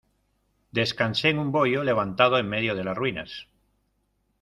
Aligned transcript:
descansé 0.79 1.29
en 1.29 1.37
un 1.43 1.51
bohío 1.51 1.83
levantado 1.83 2.39
en 2.39 2.47
medio 2.49 2.73
de 2.73 2.83
las 2.83 2.97
ruinas 2.97 3.45